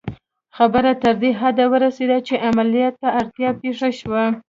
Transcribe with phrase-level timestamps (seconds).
[0.57, 4.23] خبره تر دې حده ورسېده چې عملیات ته اړتیا پېښه شوه